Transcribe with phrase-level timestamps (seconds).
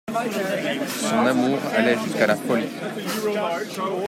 [0.99, 2.65] Son amour allait jusqu'à la folie.